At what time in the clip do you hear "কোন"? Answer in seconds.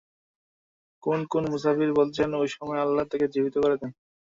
1.03-1.19, 1.25-1.43